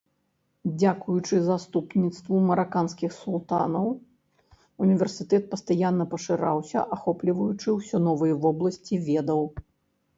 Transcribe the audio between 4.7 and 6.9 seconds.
універсітэт пастаянна пашыраўся,